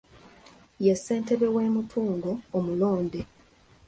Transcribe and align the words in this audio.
Ye 0.85 0.93
ssentebe 0.97 1.47
w’e 1.55 1.65
Mutungo 1.75 2.31
omulonde. 2.57 3.21